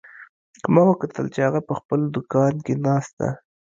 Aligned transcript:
ما 0.73 0.81
وکتل 0.91 1.25
چې 1.33 1.39
هغه 1.47 1.59
په 1.67 1.73
خپل 1.79 1.99
دوکان 2.15 2.53
کې 2.65 2.73
ناست 2.85 3.13
ده 3.19 3.29